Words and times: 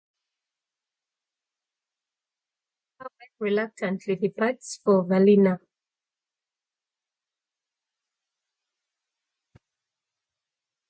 Arwen 2.99 3.29
reluctantly 3.39 4.15
departs 4.15 4.79
for 4.83 5.03
Valinor. 5.05 5.59